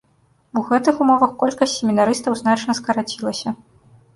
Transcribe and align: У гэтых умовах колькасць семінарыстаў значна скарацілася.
У 0.61 0.61
гэтых 0.69 1.01
умовах 1.05 1.35
колькасць 1.43 1.75
семінарыстаў 1.81 2.39
значна 2.41 2.77
скарацілася. 2.81 3.49